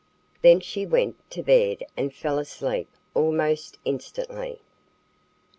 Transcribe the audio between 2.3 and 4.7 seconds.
asleep almost instantly.